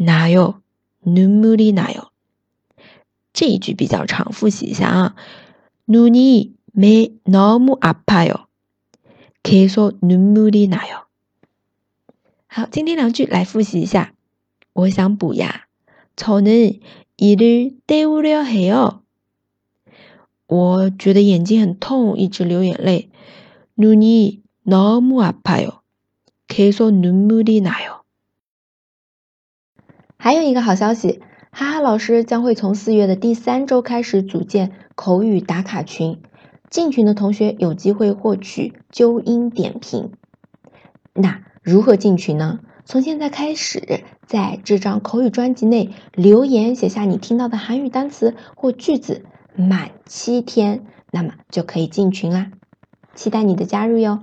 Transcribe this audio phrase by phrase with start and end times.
[0.00, 0.60] 哪有
[1.04, 2.08] 눈물이나 요？
[3.32, 5.14] 这一句比较长，复习一下啊。
[5.86, 8.46] 눈이매너무아파 요，
[9.42, 11.06] 계속눈물이나 요。
[12.46, 14.14] 好，今天两句来复习一下。
[14.72, 15.66] 我想补牙，
[16.16, 19.02] 저는이를때우려해 요。
[20.46, 23.10] 我觉得眼睛很痛，一直流眼泪。
[23.76, 25.82] 눈이너무아파 요，
[26.48, 27.99] 계속눈물이나 요。
[30.23, 36.21] 还有一个好消息，哈哈老师将会从四月的第三周开始组建口语打卡群，
[36.69, 40.11] 进群的同学有机会获取纠音点评。
[41.15, 42.59] 那如何进群呢？
[42.85, 52.51] 从现在开始，在这张口语专辑内留言写下你听到的韩语单词或句子，满七天，那么就可以进群啦。
[53.15, 54.21] 期待你的加入哟。